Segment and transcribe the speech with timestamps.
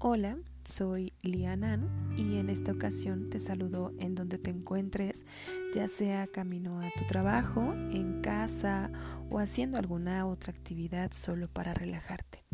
[0.00, 5.26] Hola, soy Lianan y en esta ocasión te saludo en donde te encuentres,
[5.74, 8.92] ya sea camino a tu trabajo, en casa
[9.28, 12.44] o haciendo alguna otra actividad solo para relajarte.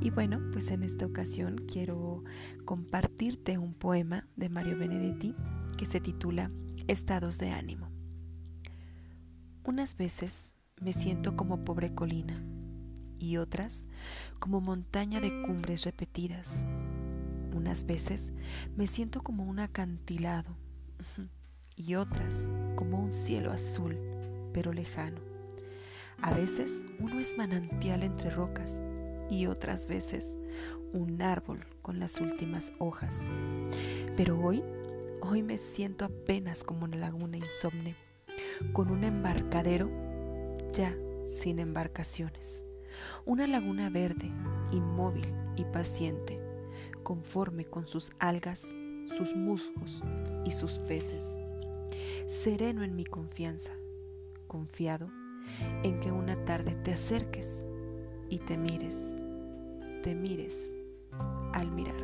[0.00, 2.24] Y bueno, pues en esta ocasión quiero
[2.64, 5.36] compartirte un poema de Mario Benedetti
[5.76, 6.50] que se titula
[6.88, 7.92] Estados de ánimo.
[9.62, 12.42] Unas veces me siento como pobre colina
[13.18, 13.88] y otras
[14.38, 16.66] como montaña de cumbres repetidas.
[17.54, 18.32] Unas veces
[18.76, 20.56] me siento como un acantilado
[21.76, 23.98] y otras como un cielo azul,
[24.52, 25.20] pero lejano.
[26.20, 28.82] A veces uno es manantial entre rocas
[29.30, 30.36] y otras veces
[30.92, 33.30] un árbol con las últimas hojas.
[34.16, 34.62] Pero hoy,
[35.22, 37.94] hoy me siento apenas como una laguna insomne,
[38.72, 39.90] con un embarcadero
[40.72, 40.94] ya
[41.24, 42.67] sin embarcaciones.
[43.28, 44.32] Una laguna verde,
[44.72, 46.40] inmóvil y paciente,
[47.02, 50.02] conforme con sus algas, sus musgos
[50.46, 51.36] y sus peces.
[52.26, 53.72] Sereno en mi confianza,
[54.46, 55.10] confiado
[55.82, 57.66] en que una tarde te acerques
[58.30, 59.22] y te mires,
[60.02, 60.74] te mires
[61.52, 61.97] al mirarme.